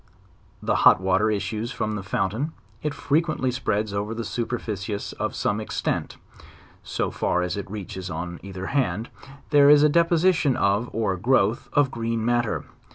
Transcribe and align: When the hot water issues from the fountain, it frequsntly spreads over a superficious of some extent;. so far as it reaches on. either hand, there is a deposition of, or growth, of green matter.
When 0.61 0.65
the 0.65 0.75
hot 0.77 0.99
water 0.99 1.29
issues 1.29 1.71
from 1.71 1.93
the 1.93 2.01
fountain, 2.01 2.53
it 2.81 2.91
frequsntly 2.91 3.53
spreads 3.53 3.93
over 3.93 4.13
a 4.13 4.23
superficious 4.23 5.13
of 5.13 5.35
some 5.35 5.61
extent;. 5.61 6.17
so 6.81 7.11
far 7.11 7.43
as 7.43 7.55
it 7.55 7.69
reaches 7.69 8.09
on. 8.09 8.39
either 8.41 8.65
hand, 8.73 9.09
there 9.51 9.69
is 9.69 9.83
a 9.83 9.89
deposition 9.89 10.55
of, 10.55 10.89
or 10.91 11.15
growth, 11.17 11.69
of 11.73 11.91
green 11.91 12.25
matter. 12.25 12.63